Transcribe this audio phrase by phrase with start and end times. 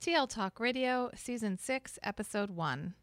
[0.00, 2.94] TL Talk Radio, Season 6, Episode 1.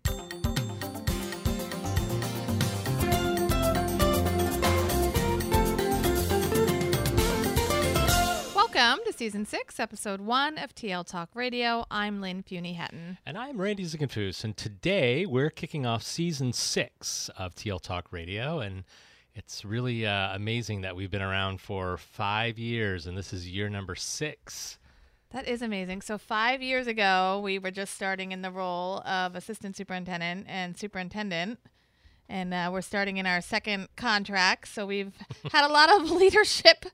[8.56, 11.84] Welcome to Season 6, Episode 1 of TL Talk Radio.
[11.92, 13.18] I'm Lynn Fuini-Hetten.
[13.26, 14.46] And I'm Randy Ziegenfuss.
[14.46, 18.60] And today we're kicking off Season 6 of TL Talk Radio.
[18.60, 18.86] And
[19.36, 23.70] it's really uh, amazing that we've been around for five years, and this is year
[23.70, 24.78] number six.
[25.32, 26.02] That is amazing.
[26.02, 30.78] So, five years ago, we were just starting in the role of assistant superintendent and
[30.78, 31.60] superintendent.
[32.28, 34.68] And uh, we're starting in our second contract.
[34.68, 35.14] So, we've
[35.52, 36.86] had a lot of leadership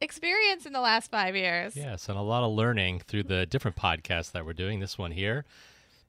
[0.00, 1.76] experience in the last five years.
[1.76, 4.80] Yes, and a lot of learning through the different podcasts that we're doing.
[4.80, 5.44] This one here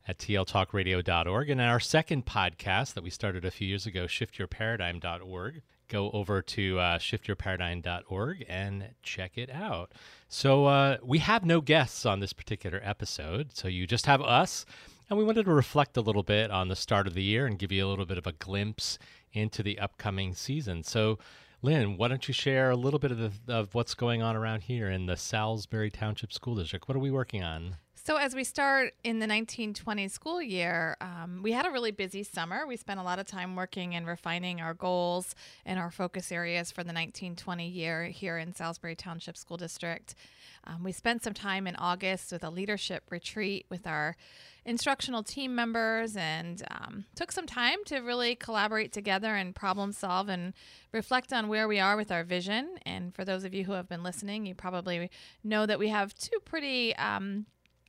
[0.07, 1.50] at tltalkradio.org.
[1.50, 6.80] And our second podcast that we started a few years ago, shiftyourparadigm.org go over to
[6.80, 9.94] uh, shiftyourparadigm.org and check it out.
[10.28, 13.56] So, uh, we have no guests on this particular episode.
[13.56, 14.66] So, you just have us.
[15.09, 17.58] And we wanted to reflect a little bit on the start of the year and
[17.58, 19.00] give you a little bit of a glimpse
[19.31, 20.84] into the upcoming season.
[20.84, 21.18] So,
[21.62, 24.64] Lynn, why don't you share a little bit of, the, of what's going on around
[24.64, 26.88] here in the Salisbury Township School District?
[26.88, 27.78] What are we working on?
[28.07, 32.23] So, as we start in the 1920 school year, um, we had a really busy
[32.23, 32.66] summer.
[32.66, 35.35] We spent a lot of time working and refining our goals
[35.66, 40.16] and our focus areas for the 1920 year here in Salisbury Township School District.
[40.63, 44.16] Um, we spent some time in August with a leadership retreat with our
[44.63, 50.29] instructional team members and um, took some time to really collaborate together and problem solve
[50.29, 50.53] and
[50.94, 52.78] reflect on where we are with our vision.
[52.85, 55.12] And for those of you who have been listening, you probably
[55.44, 57.47] know that we have two pretty um,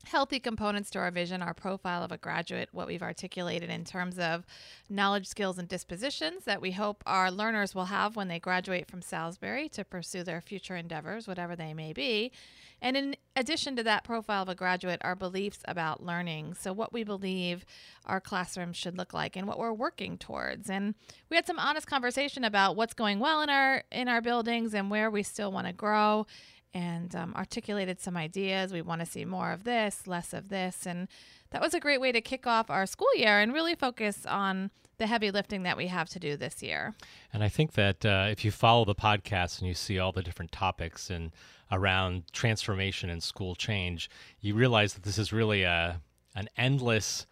[0.09, 4.19] healthy components to our vision, our profile of a graduate, what we've articulated in terms
[4.19, 4.45] of
[4.89, 9.03] knowledge, skills, and dispositions that we hope our learners will have when they graduate from
[9.03, 12.33] Salisbury to pursue their future endeavors, whatever they may be.
[12.81, 16.55] And in addition to that profile of a graduate, our beliefs about learning.
[16.55, 17.65] So, what we believe
[18.07, 20.71] our classrooms should look like and what we're working towards.
[20.71, 20.95] And
[21.29, 24.91] we had some honest conversation about what's going well in our in our buildings and
[24.91, 26.27] where we still want to grow
[26.75, 28.73] and um, articulated some ideas.
[28.73, 30.87] We want to see more of this, less of this.
[30.87, 31.09] And
[31.51, 34.71] that was a great way to kick off our school year and really focus on
[34.99, 36.95] the heavy lifting that we have to do this year.
[37.33, 40.23] And I think that uh, if you follow the podcast and you see all the
[40.23, 41.33] different topics and
[41.71, 46.01] around transformation and school change, you realize that this is really a
[46.35, 47.27] an endless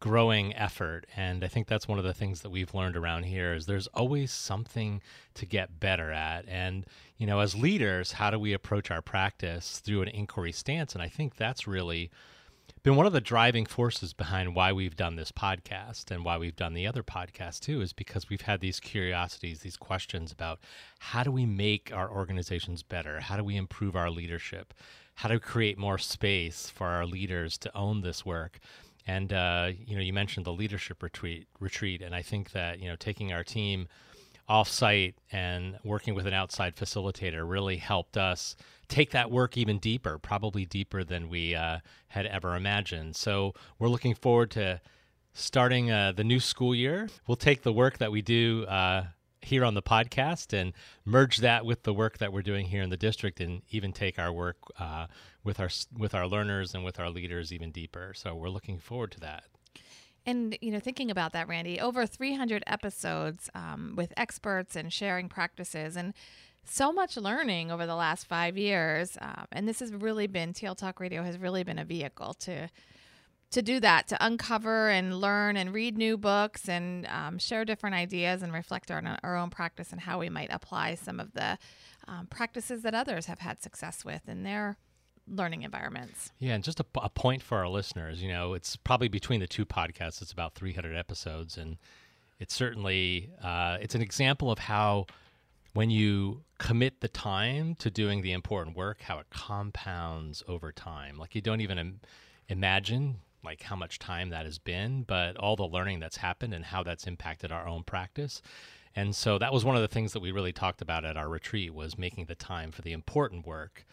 [0.00, 3.54] growing effort and i think that's one of the things that we've learned around here
[3.54, 5.00] is there's always something
[5.32, 6.84] to get better at and
[7.22, 10.92] you know as leaders how do we approach our practice through an inquiry stance?
[10.92, 12.10] And i think that's really
[12.82, 16.56] been one of the driving forces behind why we've done this podcast and why we've
[16.56, 20.58] done the other podcast too is because we've had these curiosities these questions about
[20.98, 23.20] how do we make our organizations better?
[23.20, 24.74] How do we improve our leadership?
[25.14, 28.58] How to create more space for our leaders to own this work?
[29.06, 32.88] And uh, you know, you mentioned the leadership retreat, retreat, and I think that you
[32.88, 33.86] know, taking our team
[34.48, 38.56] off-site and working with an outside facilitator really helped us
[38.88, 41.78] take that work even deeper, probably deeper than we uh,
[42.08, 43.16] had ever imagined.
[43.16, 44.80] So we're looking forward to
[45.32, 47.08] starting uh, the new school year.
[47.26, 49.06] We'll take the work that we do uh,
[49.40, 50.72] here on the podcast and
[51.04, 54.18] merge that with the work that we're doing here in the district and even take
[54.18, 55.06] our work uh,
[55.42, 58.12] with our with our learners and with our leaders even deeper.
[58.14, 59.44] So we're looking forward to that.
[60.24, 65.28] And you know, thinking about that, Randy, over 300 episodes um, with experts and sharing
[65.28, 66.14] practices, and
[66.64, 69.18] so much learning over the last five years.
[69.20, 72.68] Um, and this has really been TL Talk Radio has really been a vehicle to
[73.52, 77.94] to do that, to uncover and learn and read new books and um, share different
[77.94, 81.58] ideas and reflect on our, own practice and how we might apply some of the
[82.08, 84.78] um, practices that others have had success with in their
[85.32, 86.30] learning environments.
[86.38, 89.46] Yeah, and just a, a, point for our listeners, you know, it's probably between the
[89.46, 91.78] two podcasts, it's about 300 episodes, and
[92.38, 95.06] it's certainly uh, it's an example of how
[95.72, 101.16] when you commit the time to doing the important work, how it compounds over time.
[101.16, 102.00] Like you don't even Im-
[102.48, 106.64] imagine like how much time that has been, but all the learning that's happened and
[106.64, 108.42] how that's impacted our own practice.
[108.94, 111.28] And so that was one of the things that we really talked about at our
[111.28, 113.86] retreat was making the time for the important work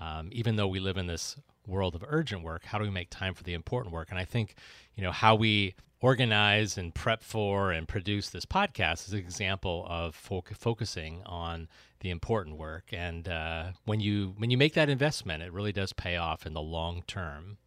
[0.00, 3.10] um, even though we live in this world of urgent work, how do we make
[3.10, 4.08] time for the important work?
[4.10, 4.54] And I think,
[4.94, 9.86] you know, how we organize and prep for and produce this podcast is an example
[9.88, 11.68] of fo- focusing on
[12.00, 12.90] the important work.
[12.92, 16.52] And uh, when you when you make that investment, it really does pay off in
[16.52, 17.58] the long term.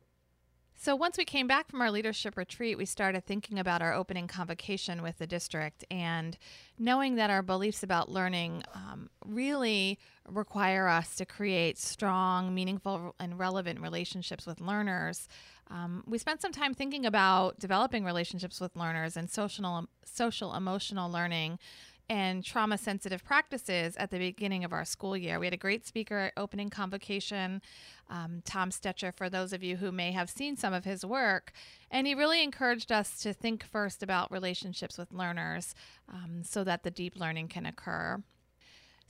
[0.81, 4.27] So once we came back from our leadership retreat, we started thinking about our opening
[4.27, 6.37] convocation with the district and
[6.77, 13.37] knowing that our beliefs about learning um, really require us to create strong, meaningful, and
[13.37, 15.27] relevant relationships with learners.
[15.69, 21.11] Um, we spent some time thinking about developing relationships with learners and social, social emotional
[21.11, 21.59] learning
[22.09, 25.39] and trauma sensitive practices at the beginning of our school year.
[25.39, 27.61] We had a great speaker at opening convocation,
[28.09, 31.51] um, Tom Stetcher, for those of you who may have seen some of his work.
[31.91, 35.75] And he really encouraged us to think first about relationships with learners
[36.11, 38.23] um, so that the deep learning can occur.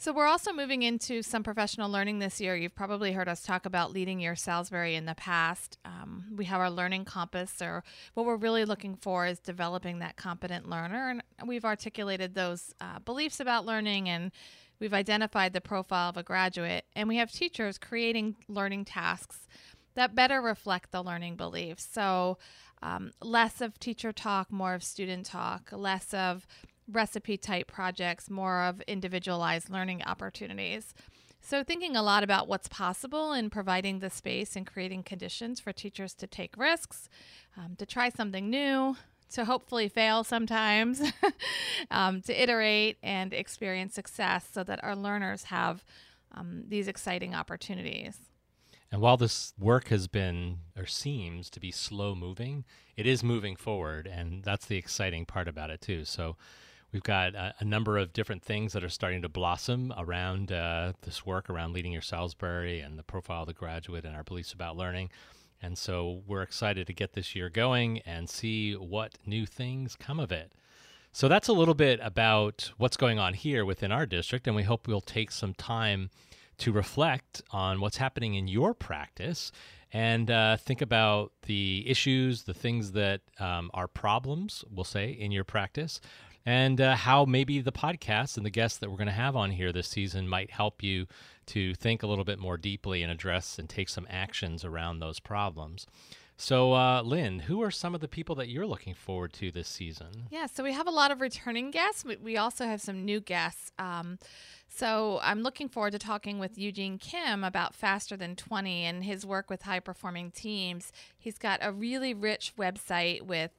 [0.02, 2.56] So, we're also moving into some professional learning this year.
[2.56, 5.78] You've probably heard us talk about leading your Salisbury in the past.
[5.84, 10.16] Um, we have our learning compass, or what we're really looking for is developing that
[10.16, 11.20] competent learner.
[11.38, 14.32] And we've articulated those uh, beliefs about learning and
[14.80, 16.86] we've identified the profile of a graduate.
[16.96, 19.50] And we have teachers creating learning tasks
[19.96, 21.86] that better reflect the learning beliefs.
[21.92, 22.38] So,
[22.82, 26.48] um, less of teacher talk, more of student talk, less of
[26.92, 30.94] recipe type projects, more of individualized learning opportunities.
[31.42, 35.72] So, thinking a lot about what's possible in providing the space and creating conditions for
[35.72, 37.10] teachers to take risks,
[37.58, 38.98] um, to try something new,
[39.32, 41.02] to hopefully fail sometimes,
[41.92, 45.84] um, to iterate and experience success so that our learners have
[46.34, 48.18] um, these exciting opportunities.
[48.92, 52.66] And while this work has been or seems to be slow moving,
[52.98, 54.08] it is moving forward.
[54.08, 56.06] And that's the exciting part about it, too.
[56.06, 56.38] So,
[56.92, 60.94] We've got a, a, number of different things that are starting to blossom around uh,
[61.04, 64.54] this work around leading your Salisbury and the profile of the graduate and our beliefs
[64.54, 65.12] about learning.
[65.62, 70.20] And so we're excited to get this year going and see what new things come
[70.20, 70.54] of it.
[71.12, 74.64] So that's a little bit about what's going on here within our district, and we
[74.64, 76.10] hope we'll take some time
[76.60, 79.52] to reflect on what's happening in your practice
[79.92, 85.32] and uh, think about the issues, the things that um, are problems, we'll say, in
[85.32, 86.00] your practice,
[86.46, 89.52] and uh, how maybe the podcast and the guests that we're going to have on
[89.52, 91.08] here this season might help you
[91.48, 95.20] to think a little bit more deeply and address and take some actions around those
[95.20, 95.88] problems.
[96.42, 99.68] So, uh, Lynn, who are some of the people that you're looking forward to this
[99.68, 100.28] season?
[100.32, 102.06] Yeah, so we have a lot of returning guests.
[102.06, 103.74] We, we also have some new guests.
[103.78, 104.20] Um,
[104.70, 109.26] so, I'm looking forward to talking with Eugene Kim about Faster Than 20 and his
[109.26, 110.94] work with high performing teams.
[111.18, 113.52] He's got a really rich website with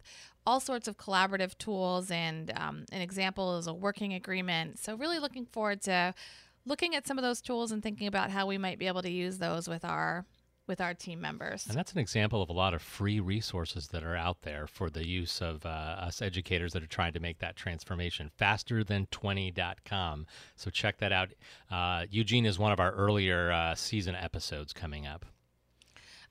[0.50, 4.80] all sorts of collaborative tools, and um, an example is a working agreement.
[4.80, 6.12] So, really looking forward to
[6.66, 9.10] looking at some of those tools and thinking about how we might be able to
[9.10, 10.26] use those with our
[10.66, 11.66] with our team members.
[11.68, 14.90] And that's an example of a lot of free resources that are out there for
[14.90, 19.06] the use of uh, us educators that are trying to make that transformation faster than
[19.06, 20.26] 20.com.
[20.56, 21.30] So check that out.
[21.70, 25.24] Uh, Eugene is one of our earlier uh, season episodes coming up.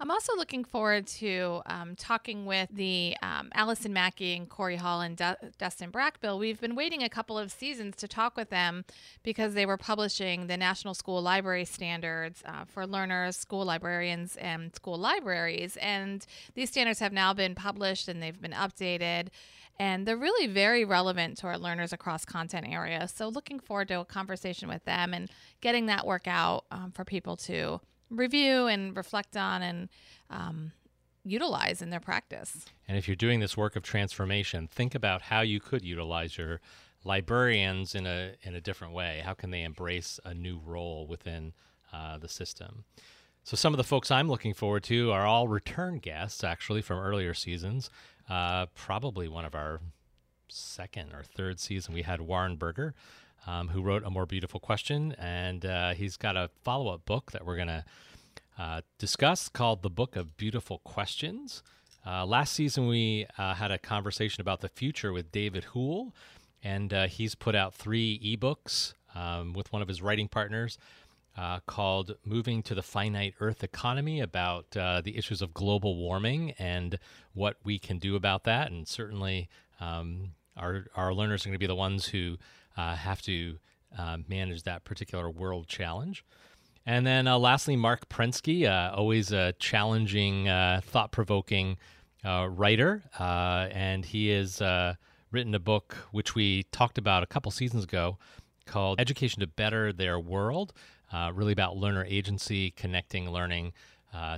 [0.02, 5.02] I'm also looking forward to um, talking with the um, Allison Mackey and Corey Hall
[5.02, 5.18] and
[5.58, 6.40] Dustin Brackbill.
[6.40, 8.86] We've been waiting a couple of seasons to talk with them
[9.24, 14.74] because they were publishing the National School Library Standards uh, for learners, school librarians, and
[14.74, 15.76] school libraries.
[15.82, 19.28] And these standards have now been published and they've been updated
[19.78, 23.12] and they're really very relevant to our learners across content areas.
[23.12, 25.30] So, looking forward to a conversation with them and
[25.60, 29.90] getting that work out um, for people to review and reflect on and
[30.30, 30.72] um,
[31.24, 32.66] utilize in their practice.
[32.88, 36.60] And if you're doing this work of transformation, think about how you could utilize your
[37.04, 39.22] librarians in a in a different way?
[39.24, 41.54] How can they embrace a new role within
[41.94, 42.84] uh, the system?
[43.44, 47.00] So some of the folks I'm looking forward to are all return guests, actually from
[47.00, 47.90] earlier seasons.
[48.30, 49.80] Uh, probably one of our
[50.50, 52.94] second or third season, we had Warren Berger,
[53.48, 57.32] um, who wrote a more beautiful question, and uh, he's got a follow up book
[57.32, 57.86] that we're going to
[58.58, 61.64] uh, discuss called The Book of Beautiful Questions.
[62.06, 66.14] Uh, last season, we uh, had a conversation about the future with David Houle,
[66.64, 70.78] and uh, he's put out three ebooks um, with one of his writing partners
[71.38, 76.52] uh, called Moving to the Finite Earth Economy about uh, the issues of global warming
[76.60, 77.00] and
[77.34, 78.72] what we can do about that.
[78.72, 79.48] And certainly,
[79.80, 82.38] um, our, our learners are going to be the ones who
[82.96, 83.58] have to
[84.28, 86.24] manage that particular world challenge.
[86.86, 91.78] And then uh, lastly, Marc Prensky, uh, always a challenging, uh, thought provoking
[92.26, 93.04] uh, writer.
[93.20, 94.96] Uh, and he has uh,
[95.32, 98.18] written a book which we talked about a couple seasons ago
[98.66, 100.74] called Education to Better Their World,
[101.34, 103.74] really about learner agency, connecting learning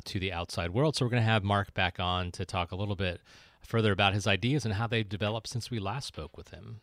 [0.03, 0.95] to the outside world.
[0.95, 3.21] So we're going to have Marc back on to talk a little bit
[3.61, 6.81] further about his ideas and how they've developed since we last spoke with him.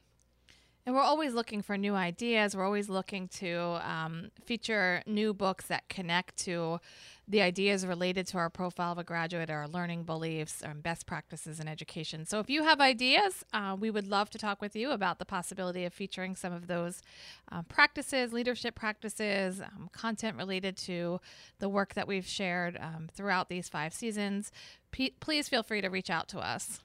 [0.88, 2.56] And we're always looking for new ideas.
[2.56, 6.80] We're always looking to um, feature new books that connect to
[7.28, 11.60] the ideas related to our profile of a graduate, our learning beliefs, and best practices
[11.60, 12.24] in education.
[12.24, 15.26] So if you have ideas, uh, we would love to talk with you about the
[15.26, 17.02] possibility of featuring some of those
[17.52, 21.20] uh, practices, leadership practices, um, content related to
[21.58, 24.50] the work that we've shared um, throughout these five seasons.
[24.90, 26.80] P- please feel free to reach out to us.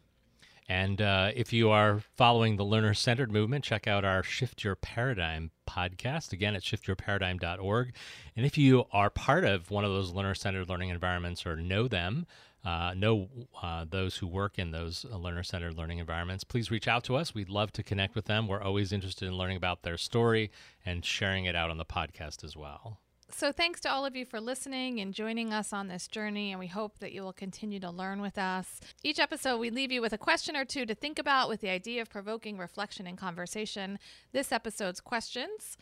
[0.70, 4.75] And uh, if you are following the learner centered movement, check out our Shift Your
[4.75, 7.93] Paradigm podcast, again at shiftyourparadigm.org.
[8.36, 11.88] And if you are part of one of those learner centered learning environments or know
[11.88, 12.25] them,
[12.63, 13.27] uh, know
[13.62, 17.15] uh, those who work in those uh, learner centered learning environments, please reach out to
[17.15, 17.36] us.
[17.36, 18.48] We'd love to connect with them.
[18.48, 20.50] We're always interested in learning about their story
[20.86, 23.00] and sharing it out on the podcast as well.
[23.36, 26.60] So, thanks to all of you for listening and joining us on this journey, and
[26.60, 28.80] we hope that you will continue to learn with us.
[29.04, 31.70] Each episode, we leave you with a question or two to think about with the
[31.70, 33.98] idea of provoking reflection and conversation.
[34.34, 35.78] This episode's questions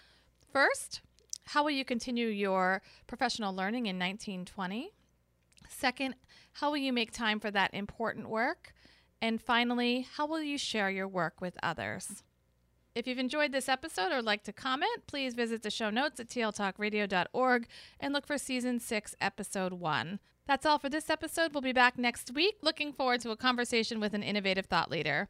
[0.53, 1.01] First,
[1.47, 4.91] how will you continue your professional learning in 1920?
[5.67, 6.15] Second,
[6.53, 8.73] how will you make time for that important work?
[9.21, 12.23] And finally, how will you share your work with others?
[12.93, 16.27] If you've enjoyed this episode or like to comment, please visit the show notes at
[16.27, 17.67] tltalkradio.org
[17.99, 20.19] and look for season six, episode one.
[20.45, 21.53] That's all for this episode.
[21.53, 22.57] We'll be back next week.
[22.61, 25.29] Looking forward to a conversation with an innovative thought leader.